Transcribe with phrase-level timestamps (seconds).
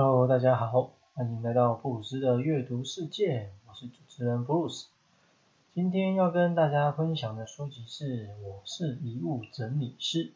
[0.00, 4.86] Hello，大家好，欢迎来到布鲁斯的阅读世界，我是主持人布鲁斯。
[5.74, 10.26] 今天要跟大家分享的书籍是《我是遗物整理师》。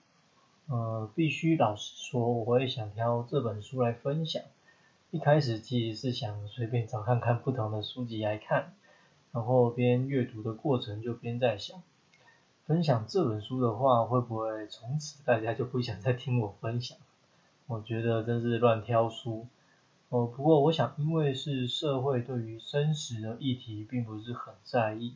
[0.66, 4.42] 呃，必须老实说，我也想挑这本书来分享。
[5.12, 8.74] 一开始其实是想随便找看看不同的书籍来看，
[9.30, 11.80] 然后边阅读的过程就边在想，
[12.66, 16.98] 分享这本书的话，会不会从此大家就不想再听我分享？
[17.66, 19.46] 我觉得真是乱挑书。
[20.08, 25.14] 哦，不过我想，因为是社会对于生死的议题并不是很在意，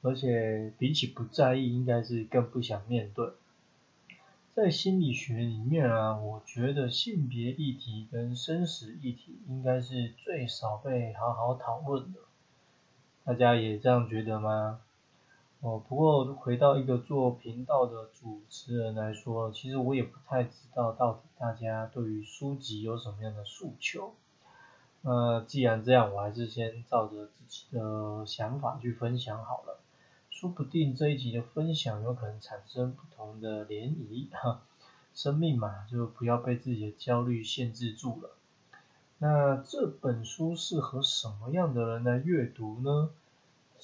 [0.00, 3.30] 而且比起不在意，应该是更不想面对。
[4.54, 12.18] 在心理学里面啊，我觉得性别议题跟生死议题应该是最少被好好讨论的。
[13.24, 14.80] 大家也这样觉得吗？
[15.62, 24.12] 哦，不过回到一个做频道的主持人来说，其实我也不太知道到底大家对于书籍有什么样的诉求。
[25.02, 29.78] 那既然这样，我还是先照着自己的想法去分享好了。
[30.30, 34.62] 说不定这一集的分享有可能产生不同的涟漪哈。
[35.14, 38.30] 生命嘛，就不要被自己的焦虑限制住了。
[39.18, 43.10] 那这本书适合什么样的人来阅读呢？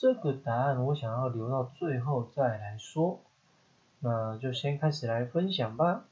[0.01, 3.19] 这个答案我想要留到最后再来说，
[3.99, 6.05] 那就先开始来分享吧。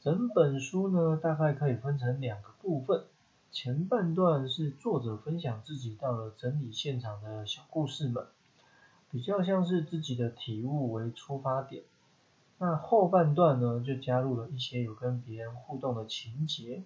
[0.00, 3.04] 整本书呢，大概可以分成两个部分，
[3.52, 8.24] 前半段是作者分享自己到了整理现场的小故事们，
[9.10, 11.82] 比较像是自己的体悟为出发点。
[12.56, 16.82] 那后半段呢，就加入了一些有跟别人互动的情节，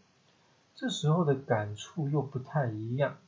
[0.74, 3.18] 这时候的感触又不太一样。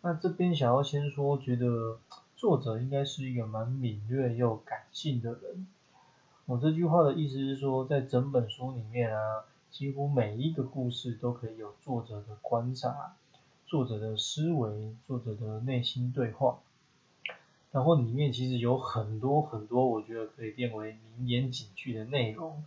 [0.00, 1.98] 那这边想要先说，觉得
[2.36, 5.66] 作者应该是一个蛮敏锐又感性的人。
[6.46, 13.16] 我这句话的意思是说，在整本书里面啊，几乎每一个故事都可以有作者的观察、
[13.66, 16.60] 作者的思维、作者的内心对话。
[17.70, 22.64] 然后里面其实有很多很多，我觉得可以变为名言警句的内容。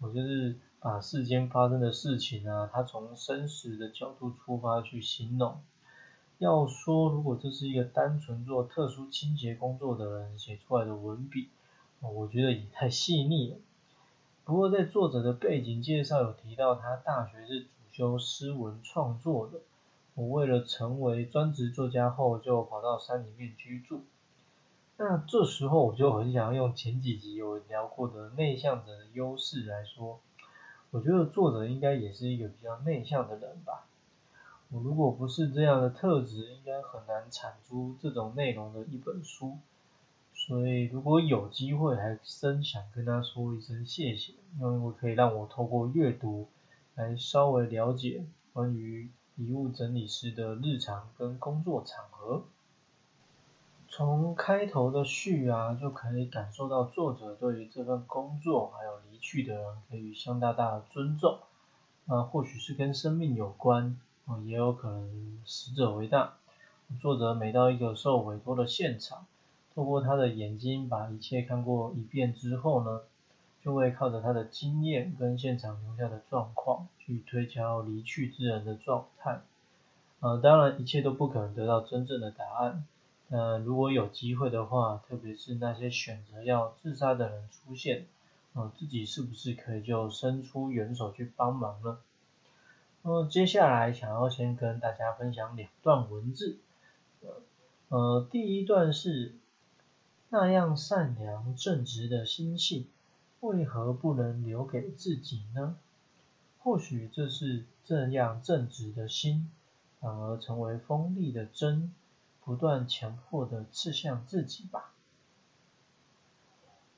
[0.00, 5.62] 我就是把世间发生的事情啊，他从生死的角度出发去形容。
[6.44, 11.48] 要说，如果这是一个单纯做特殊清洁工作的人写出来的文笔，
[12.00, 13.56] 我觉得也太细腻了。
[14.44, 19.60] 不过在作者的背景介绍有提到，他大学是主修诗文创作的。
[20.14, 24.02] 我为了成为专职作家后，就跑到山里面居住。
[24.98, 30.20] 那这时候我就很想用前几集有聊过的内向者的优势来说，
[30.90, 33.86] 我觉得作者应该也是一个比较内向的人吧。
[34.70, 39.58] 我如果不是这样的特质，应该很难产出这种内容的一本书。
[40.32, 46.48] 所以如果有机会，还真想跟他说一声谢谢，因为我可以让我透过阅读
[46.96, 52.42] 来稍微了解关于遗物整理师的日常跟工作场合。
[53.88, 61.38] 从开头的序啊，就可以感受到作者对于这份工作还有离去的人给予相当大的尊重。
[62.06, 63.98] 啊，或许是跟生命有关。
[64.26, 66.34] 哦，也有可能死者为大。
[67.00, 69.26] 作者每到一个受委托的现场，
[69.74, 73.02] 透过他的眼睛把一切看过一遍之后呢，
[73.62, 79.40] 就会靠着他的经验跟现场留下的状况，去推敲离去之人的状态。
[80.20, 82.86] 呃，当然一切都不可能得到真正的答案。
[83.28, 88.06] 呃，如果有机会的话，特别是那些选择要自杀的人出现，
[88.54, 91.98] 呃，自己是不是可以就伸出援手去帮忙呢？
[93.04, 96.56] 呃，接下来想要先跟大家分享两段文字。
[97.88, 99.34] 呃，第一段是
[100.30, 102.86] 那样善良正直的心性，
[103.40, 105.76] 为何不能留给自己呢？
[106.62, 109.50] 或许这是这样正直的心，
[110.00, 111.92] 反而成为锋利的针，
[112.42, 114.94] 不断强迫的刺向自己吧。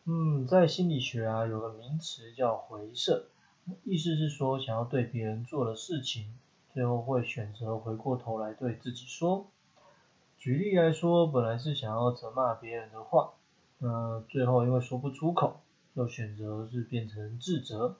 [0.04, 3.26] 嗯，在心理学啊，有个名词叫回射。
[3.84, 6.32] 意思是说，想要对别人做的事情，
[6.72, 9.48] 最后会选择回过头来对自己说。
[10.38, 13.32] 举例来说，本来是想要责骂别人的话，
[13.78, 15.60] 那最后因为说不出口，
[15.96, 17.96] 就选择是变成自责。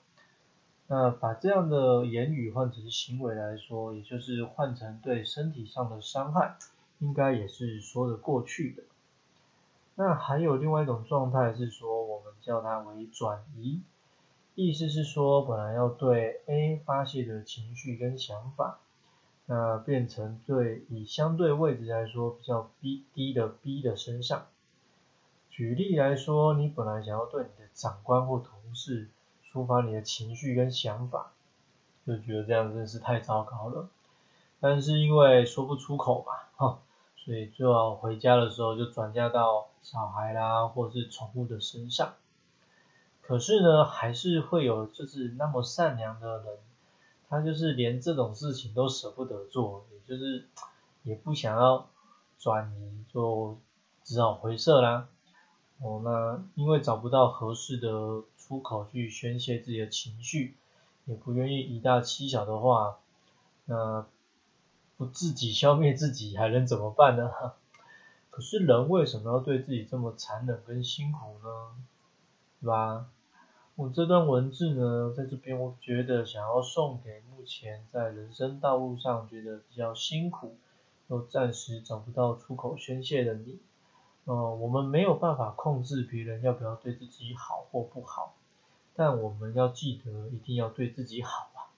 [0.87, 6.55] 那把这样的言语换成行为来说，也就是换成对身体上的伤害，
[6.99, 8.83] 应该也是说得过去的。
[9.95, 13.81] 那还有另外一种状态是说，我们叫它为转移。
[14.59, 18.79] 意思是说，本来要对 A 发泄的情绪跟想法，
[19.45, 24.47] 那变成对以相对位置来说比较 B 低的 B 的身上。
[25.51, 29.09] 举例来说，你本来想要对你的长官或同事
[29.53, 31.33] 抒发你的情绪跟想法，
[32.07, 33.87] 就觉得这样真是太糟糕了。
[34.59, 36.79] 但是因为说不出口嘛，哈，
[37.15, 42.15] 所以最好回家的时候就转嫁到小孩啦，或是宠物的身上。
[43.27, 46.57] 可是呢，还是会有就是那么善良的人，
[47.27, 50.47] 他就是连这种事情都舍不得做，也就是
[51.03, 51.89] 也不想要
[52.39, 53.57] 转移，就
[54.05, 55.09] 只好回社啦。
[55.79, 60.55] 哦，那因为找不到合适的出口去宣泄自己的情绪，
[61.03, 62.99] 也不愿意以大欺小的话，
[63.65, 64.05] 那
[64.95, 67.29] 不自己消灭自己还能怎么办呢？
[68.31, 71.75] 可是人为什么要对自己这么残忍跟辛苦呢？
[72.61, 73.07] 是吧？
[73.77, 80.55] 我这段文字呢，在这边我觉得想要送给目前在人生道路上觉得比较辛苦，
[81.09, 83.59] 又暂时找不到出口宣泄的你。
[84.25, 88.33] 呃，我们没有办法控制别人要不要对自己好或不好，
[88.95, 91.69] 但我们要记得一定要对自己好啊。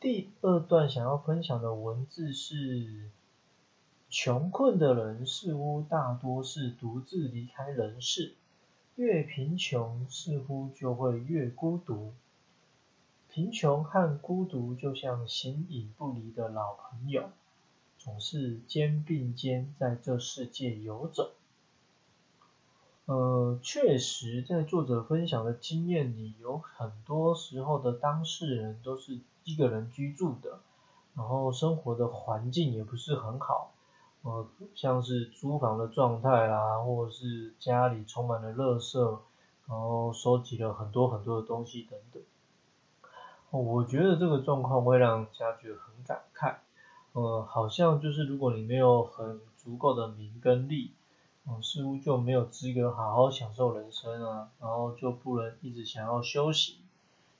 [0.00, 3.10] 第二段想要分享的文字是：
[4.08, 8.32] 穷困的人似乎大多是独自离开人世。
[8.98, 12.12] 越贫穷，似乎就会越孤独。
[13.28, 17.30] 贫穷和孤独就像形影不离的老朋友，
[17.96, 21.30] 总是肩并肩在这世界游走。
[23.04, 30.58] 呃，确实，在作者分享的经验里，有很多时候的当事人都是一个人居住的，
[31.14, 33.72] 然后生活的环境也不是很好。
[34.22, 38.98] 呃，像是租房的状态啦，或者是家里充满了垃圾，
[39.66, 42.22] 然后收集了很多很多的东西等等。
[43.50, 46.56] 我觉得这个状况会让家觉很感慨。
[47.12, 50.92] 呃，好像就是如果你没有很足够的名跟利，
[51.46, 56.76] 嗯，似乎就没有资格好好享受人生啊，然后就不能一直想要休息。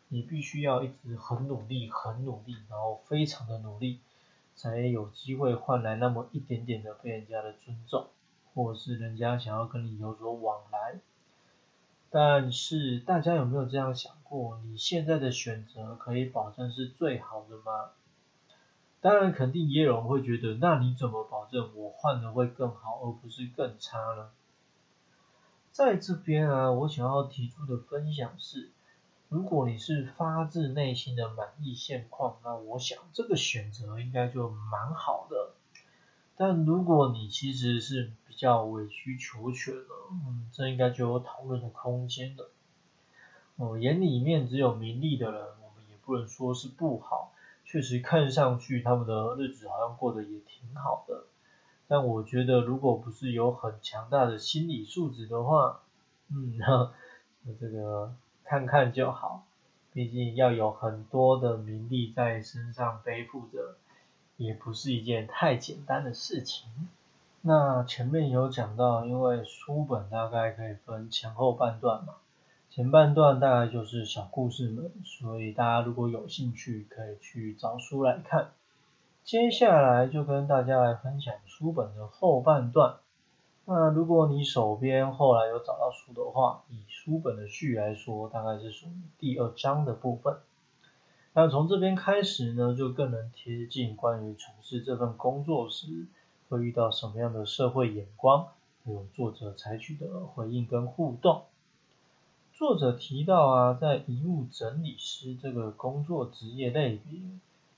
[0.09, 4.01] 你必须要一直很努力，很努力，然后非常的努力。
[4.59, 8.09] 才有机会换来那么一点点的被人家的尊重，
[8.53, 10.99] 或是人家想要跟你有所往来。
[12.11, 14.61] 但是大家有没有这样想过？
[14.65, 17.91] 你现在的选择可以保证是最好的吗？
[19.01, 24.31] 当然，肯定也有人会觉得，那你怎么保证我换的会更好，而不是更差呢？
[25.71, 28.73] 在这边啊，我想要提出的分享是。
[29.29, 35.51] 如果你是发自内心的满意现况，那我想这个选择应该就蛮好的。
[36.35, 42.51] 但如果你其实是比较委曲求全的，嗯，这应该就有讨论的空间了。
[43.57, 47.35] 我眼里面只有名利的人，我们也不能说是不好，
[47.67, 51.25] 确实看上去他们的日子好像过得也挺好的。
[51.87, 55.83] 但我觉得，如果不是有很强大的心理素质的话，
[56.31, 58.15] 嗯，那这个。
[58.49, 59.45] 看看就好，
[59.93, 63.77] 毕竟要有很多的名利在身上背负着，
[64.39, 66.67] 也不是一件太简单的事情。
[67.43, 72.15] 那前面有讲到，因为书本大概可以分前后半段嘛，
[72.71, 78.53] 前半段大概就是小故事们，所以大家如果有兴趣可以去找书来看。
[79.25, 82.97] 接下来就跟大家来分享书本的后半段。
[83.71, 90.39] 那如果你手边后来有找到书的话，以书本的序来说，大概是属于第二章的部分。
[91.35, 96.07] 那从这边开始呢，就更能贴近关于从事这份工作时
[96.49, 98.47] 会遇到什么样的社会眼光，
[98.87, 101.43] 还有作者采取的回应跟互动。
[102.55, 107.21] 作者提到啊，在遗物整理师这个工作职业类别，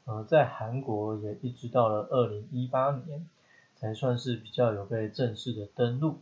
[0.05, 3.27] 呃，在韩国也一直到了二零一八年。
[3.81, 6.19] 才算是比较有被正式的登录，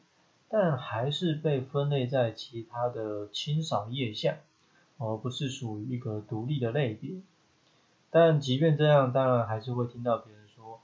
[0.48, 4.36] 但还是被分类在其他的清扫业项，
[4.98, 7.20] 而不是属于一个独立的类别。
[8.10, 10.78] 但即便这样，当然还是会听到别人说：“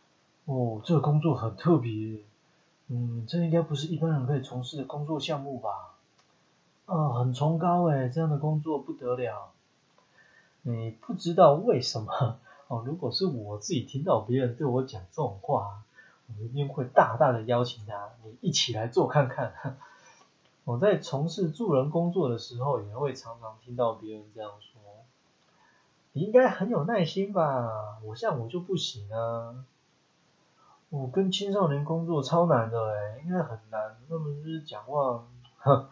[0.47, 2.19] 哦，这个工作很特别，
[2.88, 5.95] 嗯，这应该不是一般人可以从事的工作项目吧？”
[6.87, 9.52] 啊，很崇高诶，这样的工作不得了。
[10.62, 12.83] 你不知道为什么哦？
[12.85, 15.84] 如果是我自己听到别人对我讲这种话。
[16.26, 19.76] 我一定会大大的邀请他，你一起来做看看。
[20.64, 24.81] 我在从事助人工作的时候，也会常常听到别人这样说
[26.12, 27.99] ：“你应该很有耐心吧？
[28.02, 29.64] 我像我就不行啊！
[30.88, 33.97] 我跟青少年工作超难的哎，应该很难。
[34.09, 35.26] 他们就是讲话，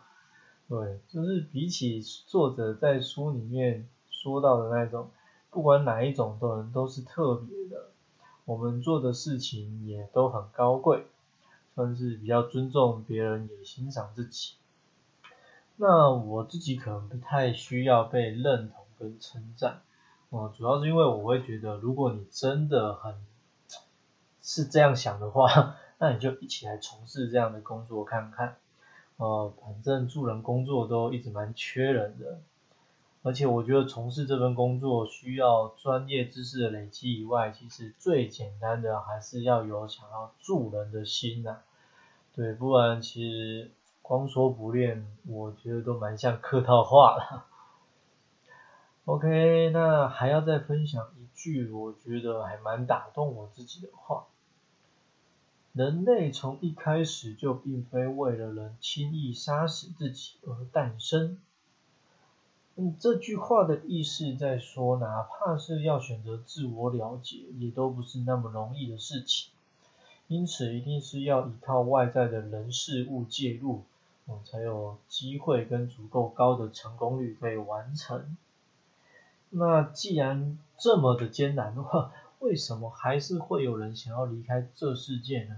[0.69, 5.11] 对，就是比起作者在书里面说到的那种，
[5.51, 7.91] 不管哪一种的人都是特别的。”
[8.53, 11.07] 我们做的事情也都很高贵，
[11.75, 14.53] 算是比较尊重别人，也欣赏自己。
[15.77, 19.81] 那我自己可能不太需要被认同跟称赞，
[20.29, 23.15] 哦，主要是因为我会觉得，如果你真的很
[24.43, 28.57] 是这样想的话，那你就一起来从事这样的工作看看。
[29.17, 32.43] 哦，反正助人工作都一直蛮缺人的，
[33.25, 41.59] 而且我觉得从事这份工作需要专业知识的累积以外，其实最简单的还是要有想要助人的心呐。
[42.35, 43.71] 对，不然其实
[44.03, 47.47] 光说不练，我觉得都蛮像客套话了。
[49.05, 54.27] OK，那还要再分享一句，我觉得还蛮打动我自己的话。
[55.73, 61.39] 人类从一开始就并非为了能轻易杀死自己而诞生。
[62.77, 69.51] 嗯，这句话的意思在说，哪怕是要选择自我了解，也都不是那么容易的事情。
[70.29, 73.83] 因此，一定是要依靠外在的人事物介入，
[74.27, 78.39] 嗯，才有机会跟足够高的成功率可以完成。
[79.51, 85.57] 那既然这么的艰难的话，为什么还是会有人想要离开这世界呢？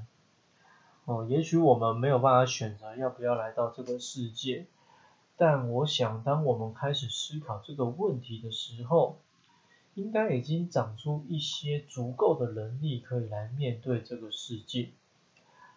[1.05, 4.67] 哦，也许我们没有办法选择要不要来到这个世界，
[5.37, 9.19] 但我想，当我们开始思考这个问题的时候，
[9.95, 14.91] 应该已经长出一些足够的能力，可以来面对这个世界。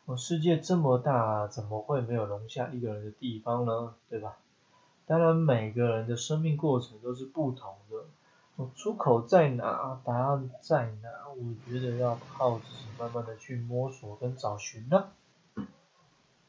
[0.05, 3.95] 我，世界这么大，怎么会没有容下一个人的地方呢？
[4.09, 4.37] 对吧？
[5.05, 8.05] 当然，每个人的生命过程都是不同的。
[8.57, 9.99] 我出口在哪？
[10.03, 11.09] 答案在哪？
[11.35, 15.09] 我觉得要靠自己慢慢的去摸索跟找寻呢。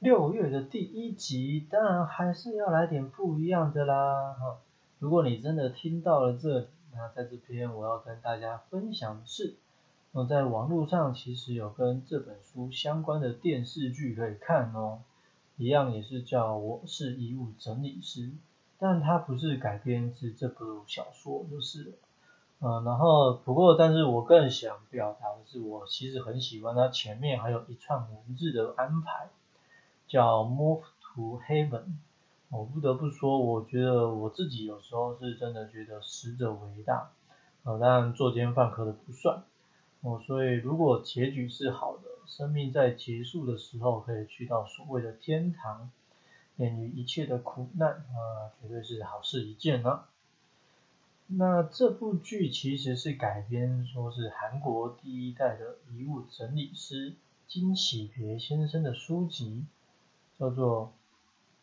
[0.00, 4.33] 六月的第一集，当然还是要来点不一样的啦。
[4.35, 4.59] 哈，
[5.00, 9.57] 如果你真的听到了这里，那在这边我要跟大家分享的是，
[10.12, 15.00] 我在网络上其实有跟这本书相关的电视剧可以看哦，
[15.57, 18.31] 一样也是叫我是遗物整理师。
[18.78, 21.90] 但它不是改编自这部小说，就是了。
[22.61, 29.31] 嗯，然后不过，但是我更想表达的是，我其实很喜欢它前面还有一串文字的安排，
[30.09, 30.83] 叫 Move
[31.15, 31.85] to Heaven。
[32.50, 37.12] 我不得不说，我觉得我自己有时候是真的觉得死者为大，
[37.62, 39.45] 呃，当然作奸犯科的不算。
[40.00, 45.91] 哦，所以如果结局是好的，生命在结束的时候可以去到所谓的天堂。
[46.61, 50.07] 免于一切的苦难啊，绝对是好事一件呢。
[51.29, 57.15] 那这部剧其实是改编，说是韩国第一代的遗物整理师
[57.47, 59.67] 金喜别先生的书籍，
[60.38, 60.87] 叫做《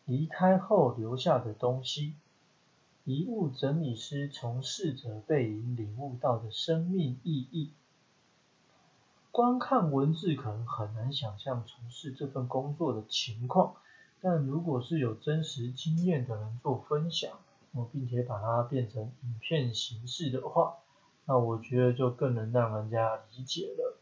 [0.04, 2.14] 离开后留下的东西：
[3.04, 7.66] 遗物整理师从逝者背影领悟到的生命意义》。
[9.30, 13.74] 光看文字可能很难想象从事这份工作的情况。
[14.22, 17.38] 但如果是有真实经验的人做分享，
[17.72, 20.78] 我，并且把它变成影片形式的话，
[21.26, 23.95] 那我觉得就更能让人家理解了。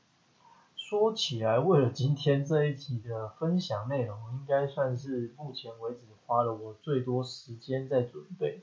[0.96, 8.62] 说起来，为了今天这一集的分享内容，应该算是目前为止花了我最多时间在准备，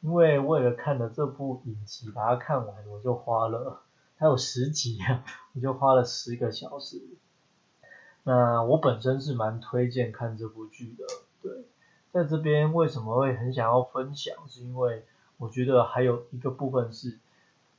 [0.00, 3.82] 因为为了看了这部影集把它看完，我就花了
[4.16, 5.22] 还有十集啊，
[5.54, 7.02] 我就花了十个小时。
[8.22, 11.04] 那我本身是蛮推荐看这部剧的，
[11.42, 11.52] 对，
[12.10, 15.04] 在这边为什么会很想要分享，是因为
[15.36, 17.18] 我觉得还有一个部分是，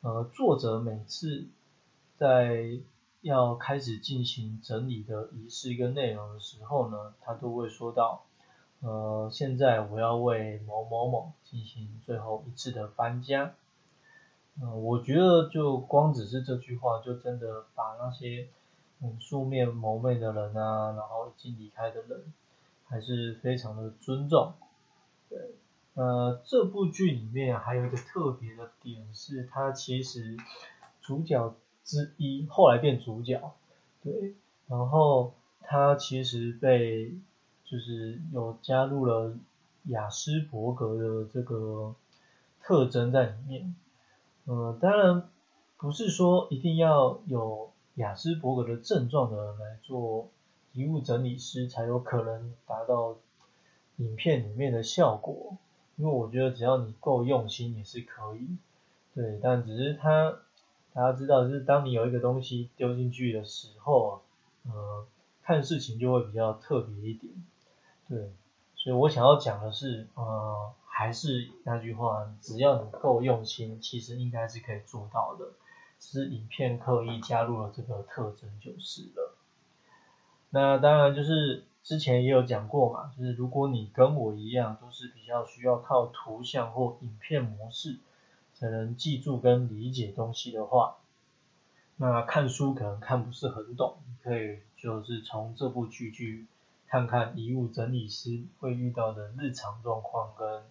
[0.01, 1.47] 呃，作者每次
[2.19, 2.77] 在
[3.25, 8.23] 要开始进行整理的仪式跟内容的时候呢，他都会说到，
[8.81, 13.55] 呃，现在我要为某某某进行最后一次的搬家，
[14.61, 18.47] 嗯，我觉得就光只是这句话，就真的把那些。
[19.01, 22.33] 嗯，素面谋媚的人啊，然后已经离开的人，
[22.87, 24.53] 还是非常的尊重。
[25.29, 25.37] 对，
[25.95, 30.37] 呃，这部剧里面还有一个特别的点是，它其实
[31.01, 31.53] 主角
[31.85, 33.53] 之一后来变主角，
[34.03, 34.33] 对，
[34.67, 37.13] 然后他其实被
[37.63, 39.37] 就是有加入了
[39.85, 41.95] 雅斯伯格的这个
[42.61, 43.73] 特征在里面。
[44.43, 45.29] 呃，当然
[45.77, 47.71] 不是说一定要有。
[47.95, 50.27] 雅斯伯格的症状的人来做
[50.73, 53.15] 遗物整理师，才有可能达到
[53.95, 55.55] 影片里面的效果。
[55.95, 58.57] 因为我觉得只要你够用心也是可以，
[59.13, 59.39] 对。
[59.41, 60.39] 但只是他，
[60.95, 65.05] 大家知道，就是当你有一个东西丢进去的时候啊，呃，
[65.43, 67.33] 看事情就会比较特别一点，
[68.07, 68.31] 对。
[68.75, 75.53] 所以我想要讲的是，呃，还是那句话，只要你够用心，其实应该是可以做到的。
[75.99, 79.35] 只是影片刻意加入了这个特征就是了。
[80.51, 87.97] 那当然就是之前也有讲过嘛，就是如果你跟我一样都是比较需要靠图像或影片模式
[88.55, 90.97] 才能记住跟理解东西的话，
[91.97, 96.47] 那看书可能看不是很懂，可以就是从这部剧去
[96.87, 100.63] 看看遗物整理师会遇到的日常状况跟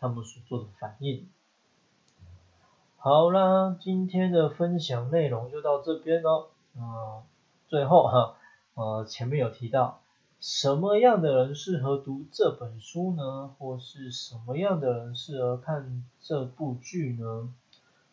[0.00, 1.28] 他们所做的反应。
[2.96, 6.48] 好啦，今天的分享内容就到这边喽。
[6.74, 7.22] 嗯，
[7.68, 8.36] 最后哈，
[8.74, 10.00] 呃，前面有提到。
[10.40, 13.54] 什么样的人适合读这本书呢？
[13.58, 17.52] 或是什么样的人适合看这部剧呢？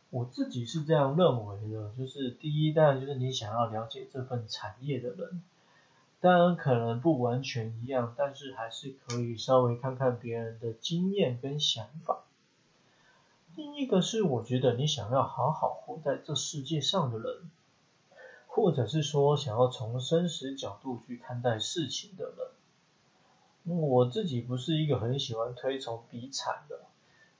[0.10, 5.44] 我自己是这样认为的，就是第一，当然就是你想要了解这份产业的人，
[6.22, 12.24] 当然可能不完全一样，但是还是可以稍微看看别人的经验跟想法。
[13.56, 17.51] 另一个是我觉得你想要好好活在这世界上的人。
[18.56, 26.82] 或者是说想要从生死角度去看待事情的人，我自己不是一个很喜欢推崇比惨的，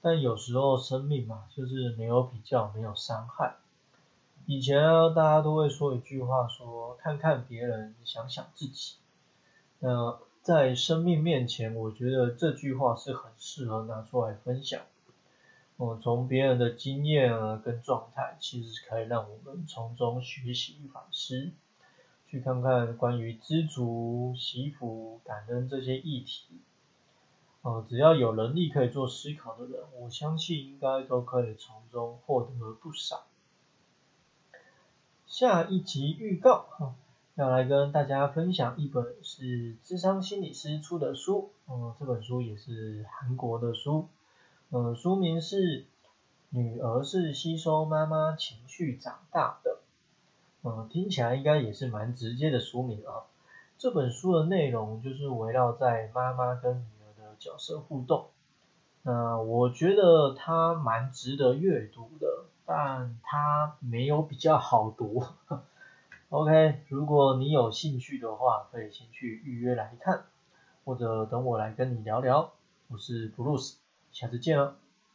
[0.02, 3.54] 但有时候生命嘛，就是没有比较，没有伤害。
[4.46, 8.96] 以前啊，大家都会说一句话，说看看别人，想想自己。
[9.78, 14.80] 那在生命面前，我觉得这句话是很适合拿出来分享。
[15.76, 21.50] 我从别人的经验啊跟状态，其实可以让我们从中学习反思，
[22.28, 26.44] 去看看关于知足、惜福、感恩这些议题。
[27.62, 33.24] 呃，只要有能力可以做思考的人，我相信应该都可以从中获得不少。
[35.26, 36.94] 下一集预告，哈
[37.34, 44.06] 要来跟大家分享一本是智商心理师出的书，嗯，这本书也是韩国的书。
[44.70, 45.82] 呃，书名是
[46.48, 49.70] 《女儿是吸收妈妈情绪长大的》，
[50.68, 53.22] 嗯，听起来应该也是蛮直接的书名啊。
[53.78, 58.30] 这本书的内容就是围绕在妈妈跟女儿的角色互动，
[59.02, 65.22] 那我觉得它蛮值得阅读的，但它没有比较好读。
[66.30, 70.24] OK，如果你有兴趣的话，可以先去预约来看，
[70.84, 72.54] 或者等我来跟你聊聊。
[72.88, 73.83] 我是 Bruce。
[74.14, 74.76] 下次见哦。